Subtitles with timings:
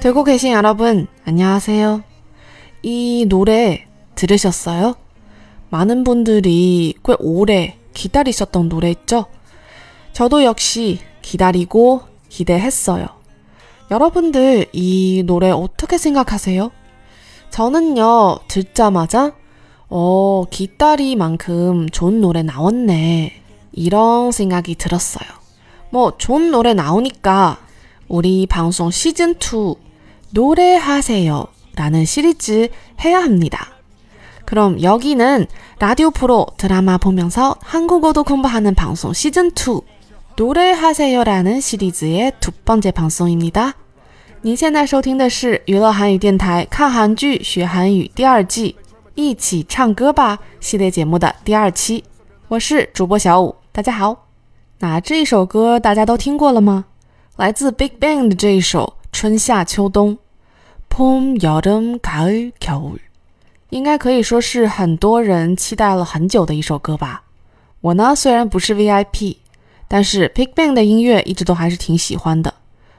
[0.00, 2.02] 듣고 계신 여러분, 안녕하세요.
[2.82, 4.96] 이 노래 들으셨어요?
[5.70, 9.26] 많은 분들이 꽤 오래 기다리셨던 노래 있죠?
[10.12, 13.06] 저도 역시 기다리고 기대했어요.
[13.92, 16.72] 여러분들 이 노래 어떻게 생각하세요?
[17.50, 19.37] 저는요, 듣자마자,
[19.89, 23.41] 어, 기다리만큼 좋은 노래 나왔네.
[23.73, 25.27] 이런 생각이 들었어요.
[25.89, 27.59] 뭐, 좋은 노래 나오니까
[28.07, 29.77] 우리 방송 시즌2
[30.31, 32.69] 노래하세요 라는 시리즈
[33.03, 33.69] 해야 합니다.
[34.45, 35.47] 그럼 여기는
[35.79, 39.83] 라디오 프로 드라마 보면서 한국어도 공부하는 방송 시즌2
[40.35, 43.75] 노래하세요라는 시리즈의 두 번째 방송입니다.
[44.45, 48.75] 您现在收听的是娱乐韩语电台，看韩剧学韩语第二季，
[49.18, 52.04] 一起唱歌吧系列节目的第二期，
[52.46, 54.28] 我是主播小五，大家好。
[54.78, 56.84] 那这一首歌大家都听过了吗？
[57.34, 60.16] 来自 Big Bang 的这一首《春夏秋冬》
[60.88, 62.92] ，Pum Yodam Kai k o
[63.70, 67.24] 应该可以说是很多人期待了很久的一首歌吧。
[67.80, 69.38] 我呢虽然不是 VIP，
[69.88, 72.54] 但是 Big Bang 的音乐一直都还是挺喜欢的，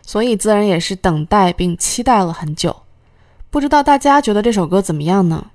[0.06, 2.76] 所以自然也是等待并期待了很久。
[3.50, 5.52] 不知道大家觉得这首歌怎么样呢？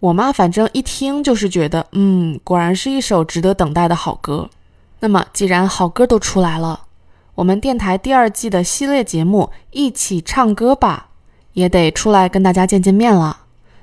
[0.00, 4.48] 我妈，反正一听就是觉得，嗯，果然是一首值得等待的好歌。
[5.00, 6.82] 那么，既然好歌都出来了，
[7.34, 11.08] 我们电台第二季的系列节目《一起唱歌吧》
[11.52, 13.38] 也得出来跟大家见见面了。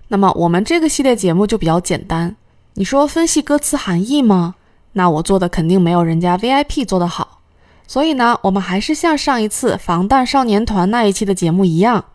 [0.07, 2.35] 那么，我们这个系列节目就比较简单。
[2.75, 4.55] 你说分析歌词含义吗？
[4.93, 7.41] 那我做的肯定没有人家 VIP 做的好。
[7.87, 12.05] 所以呢，我们还是像上一次防弹少年团那一期的节目一样。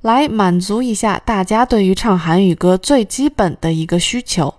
[0.00, 4.54] 来满足一下大家对于唱韩语歌最基本的一个需求，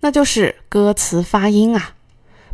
[0.00, 1.92] 那就是歌词发音啊。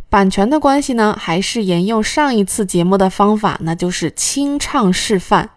[0.09, 5.49] 版权的关系呢，还是沿用上一次节目的方法，那就是清唱示范。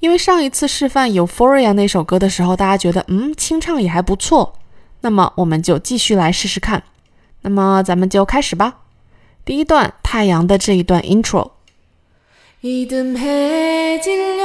[0.00, 4.58] 因为上一次示范《Euphoria》那首歌的时候，大家觉得嗯清唱也还不错，
[5.00, 6.82] 那么我们就继续来试试看。
[7.42, 8.80] 那么咱们就开始吧。
[9.44, 11.52] 第一段太阳的这一段 intro。
[12.65, 14.41] 이듬해질녘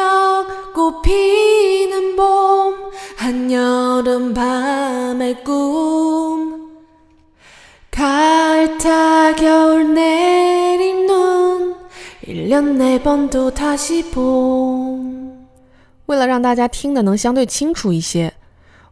[0.74, 2.74] 꽃피는 봄
[3.16, 6.80] 한여름 밤의 꿈
[7.90, 11.76] 가을타 겨울 내린 눈
[12.26, 15.46] 1년 네번 또 다시 봄
[16.06, 18.32] 为了让大家听的能相对清楚一些，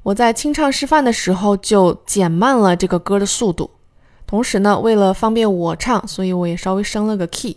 [0.03, 3.71] 我在清唱示范的时候就减慢了这个歌的速度。
[4.27, 7.57] 同时呢，为了方便我唱，所以我也稍微升了个 key。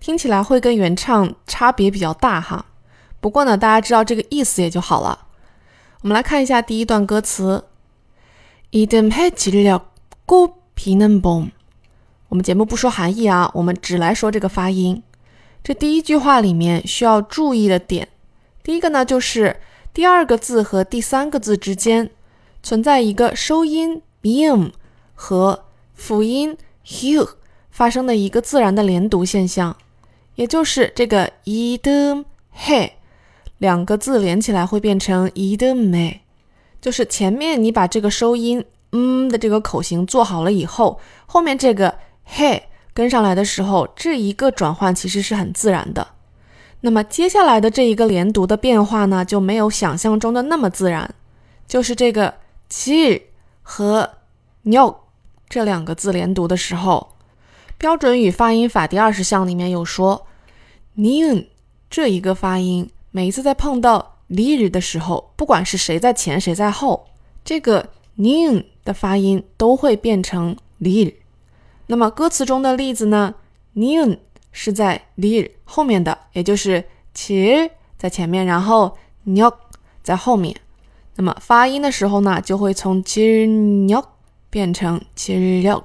[0.00, 2.66] 听起来会跟原唱差别比较大哈，
[3.20, 5.26] 不过呢，大家知道这个意思也就好了。
[6.02, 7.64] 我们来看一下第一段歌词：
[8.70, 11.50] 이듬해질녘꽃피는 봄。
[12.28, 15.02] 我们节目不说含义啊，我们只来说这个发音。
[15.62, 18.08] 这第一句话里面需要注意的点，
[18.62, 19.56] 第一个呢，就是
[19.94, 22.10] 第二个字和第三个字之间
[22.62, 24.72] 存在一个收音 bim
[25.14, 25.64] 和
[25.94, 27.26] 辅音 hu
[27.70, 29.74] 发生的一个自然的连读现象。
[30.39, 32.93] 也就是这个“一的嘿”
[33.59, 36.21] 两个字连起来会变成“一的美”，
[36.79, 38.63] 就是前面你把这个收音
[38.93, 46.07] “嗯”的这个口型做好了以后，后面这个“嘿”跟上来的时候，这一个转换其实是很自然的。
[46.79, 51.13] 那么接下来的这一个连读的变化呢，就没有想象中的那么自然，
[51.67, 52.35] 就是这个
[52.69, 53.23] “气”
[53.61, 54.09] 和
[54.63, 55.03] “尿”
[55.49, 57.09] 这两个字连读的时候，
[57.77, 60.27] 标准语发音法第二十项里面有说。
[60.99, 61.45] niun
[61.89, 67.07] 这一个发音，每一次在碰到 lir 的时候，不管是谁在前谁在后，
[67.45, 71.13] 这个 niun 的发音都会变成 lir。
[71.87, 73.33] 那么歌词中的例子呢
[73.75, 74.19] ，niun
[74.51, 76.83] 是在 lir 后面的，也就是
[77.15, 79.53] ji 在前面，然后 nyok
[80.03, 80.53] 在后面。
[81.15, 83.47] 那么发音的时候呢，就会从 qir
[83.87, 84.05] nyok
[84.49, 85.83] 变成切日 nok。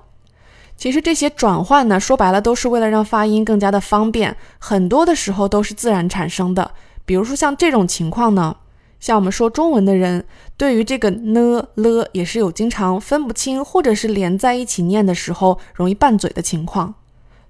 [0.76, 6.71] 其实这些转换呢，说白了都是为了让发音更加的方便，很多的时候都是自然产生的。
[7.06, 8.56] 比如说像这种情况呢，
[8.99, 10.25] 像我们说中文的人，
[10.56, 16.94] 对于这个呢了也是有经常分不清，或者是连在一起念的时候容易拌嘴的情况。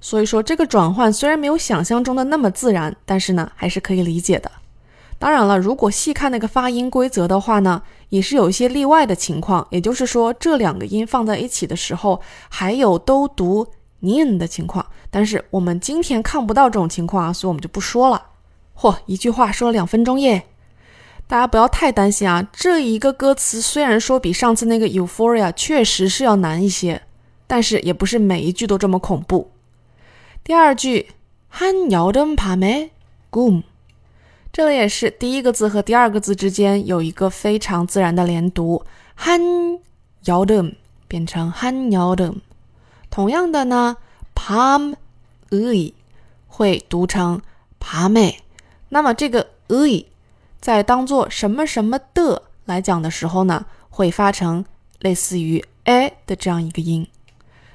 [0.01, 4.51] 所以说这个转换虽然没有想象中的那么自然，但是呢还是可以理解的。
[5.18, 9.68] 当然了，如果细看那个发音规则的话呢，也是有一些例外的情况。
[9.70, 13.68] 也就是说，这两个音放在一起的时候，还有都读
[14.02, 14.86] nin 的情况。
[15.10, 18.28] 但是我们今天看不到这种情况啊，所以我们就不说了。
[18.78, 20.46] 嚯，一句话说了两分钟耶！
[21.28, 27.04] 大家不要太担心啊，这一个歌词虽然说比上次那个 Euphoria 确实是要难一些，
[27.46, 29.52] 但是也不是每一句都这么恐怖。
[30.44, 31.10] 第二句
[31.54, 32.92] 한여름밤에
[33.30, 33.64] 꿈，
[34.55, 38.85] 这里也是第一个字和第二个字之间有一个非常自然的连读
[39.19, 39.81] ，han
[40.25, 40.71] y o d m
[41.09, 42.37] 变成 han y o d m
[43.11, 43.97] 同样的呢
[44.33, 44.95] ，pam
[45.51, 45.93] ui
[46.47, 47.43] 会读成
[47.81, 48.37] pame。
[48.91, 50.07] 那么这个 ui
[50.61, 54.65] 在当做什么什么的来讲的时候呢，会发成
[55.01, 57.05] 类似于 a 的这样一个音。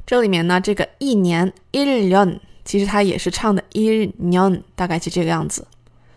[0.06, 5.66] 这里面呢，这个一年일 년， 其实它也是唱的일 년， 大概是这个样子。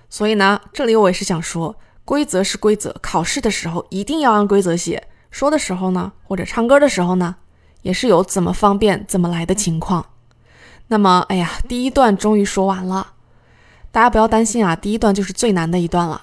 [0.10, 1.76] 所以呢，这里我也是想说，
[2.06, 7.38] 规则是规则，考试的时候一定要按规则写，说的时候呢，或者唱歌的时候呢，
[7.82, 10.06] 也是有怎么方便怎么来的情况。
[10.93, 13.13] 那么，哎呀，第一段终于说完了，
[13.91, 16.21] 大家不要担心啊，第一段就是最难的一段了。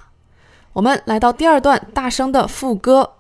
[0.74, 3.14] 我们来到第二段，大声的副歌。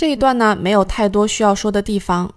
[0.00, 2.34] 这一段呢，没有太多需要说的地方。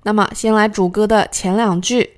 [0.01, 2.09] 那么先来主歌的前两句。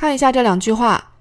[0.00, 1.12] 看一下这两句话，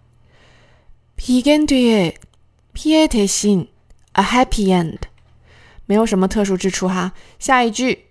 [1.17, 3.67] begin 뒤에피해대신
[4.13, 4.97] a happy end，
[5.85, 7.13] 没有什么特殊之处哈。
[7.39, 8.05] 下一句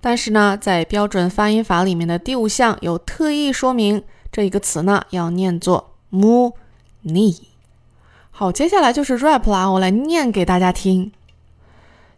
[0.00, 4.04] 但是呢在标准发音法里面的第五项有特意说明。
[4.36, 6.54] 这一个词呢，要念作 mu
[7.04, 7.38] ni。
[8.30, 11.12] 好，接下来就是 rap 啦，我来念给大家听。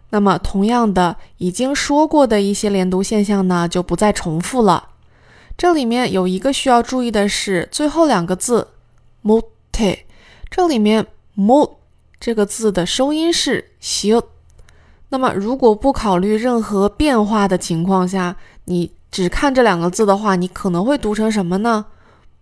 [0.10, 4.89] 那么，同样的，已经说过的一些连读现象呢，就不再重复了。
[5.56, 8.70] 这里面有一个需要注意的是，最后两个字
[9.24, 10.00] 못 해，
[10.50, 11.75] 这里面 못
[12.20, 14.24] 这个字的收音是 시。
[15.11, 21.87] 那么，如果不考虑任何变化的情况下，你只看这两个字的话，你可能会读成什么呢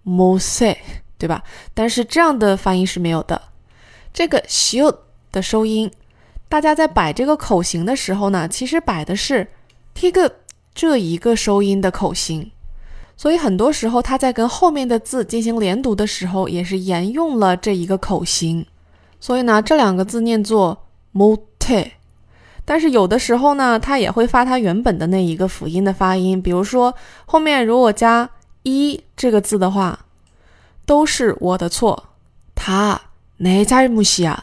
[0.07, 0.77] ？mo se，
[1.19, 1.43] 对吧？
[1.75, 3.43] 但是这样的发音是没有的。
[4.13, 4.95] 这个 xiu
[5.31, 5.91] 的收音，
[6.49, 9.47] 大家在摆这个口型的时候呢，其实摆的是
[9.93, 10.37] t 个
[10.75, 12.51] 这一个收音的口型。
[13.17, 18.67] 所以很多时候，它在跟后面的字进行连读的时候，也是沿用了这一个口型。
[19.21, 21.91] 所以呢，这两个字念作 mo te。
[22.66, 26.42] 但是有的时候呢，它也会发它原本的那一个辅音的发音。
[26.42, 26.94] 比如说
[27.26, 28.30] 后面如果加
[28.64, 30.00] 一这个字的话，
[30.86, 32.10] 都是我的错。
[32.56, 33.00] 他
[33.40, 34.40] 내잘못이 야。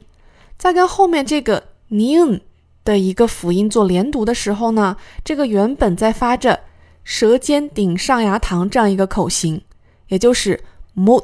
[0.58, 2.42] 在跟后面这个 niun
[2.84, 6.60] 的一个辅音做连读的时候呢，这个原本在发着
[7.04, 9.62] 舌尖顶上牙膛这样一个口型，
[10.10, 10.64] 也就是
[10.96, 11.24] mu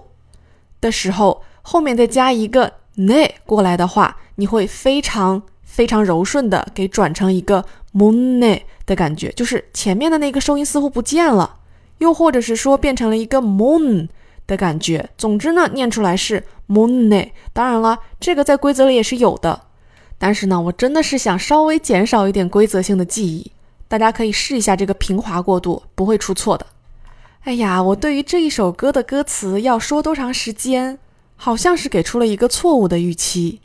[0.81, 7.63] 的时候，后面再加一个 ne 过来的话，你会非常非常柔顺的给转成一个
[7.93, 11.57] moon 的感觉，就是前面的那个收音似乎不见了，
[11.99, 14.07] 又或者是说变成了一个 moon。
[14.45, 17.31] 的感觉，总之呢，念出来是 moon。
[17.51, 19.61] 当然了，这个在规则里也是有的，
[20.17, 23.51] 但是呢，我真的是想稍微减少一点规则性的记忆，
[23.87, 26.65] 大家可以试一下这个平滑过渡，不会出错的。
[27.41, 30.97] 哎呀，我对于这一首歌的歌词要说多长时间，
[31.35, 33.59] 好像是给出了一个错误的预期，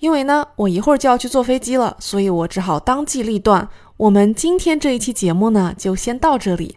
[0.00, 6.76] 因为呢，我一会儿就要去坐飞机了，所以我只好当机立断，我们今天这一期节目呢，就先到这里。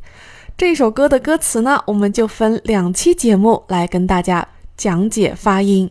[0.56, 5.90] 这首歌的歌词呢，我们就分两期节目来跟大家讲解发音。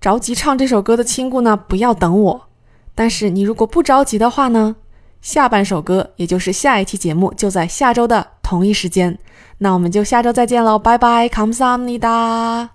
[0.00, 2.48] 着急唱这首歌的亲故呢，不要等我。
[2.94, 4.76] 但是你如果不着急的话呢，
[5.20, 9.18] 下半首歌也就是下一期节目就在下周的同一时间。
[9.58, 12.71] 那我们就下周再见喽，拜拜，감사합니다。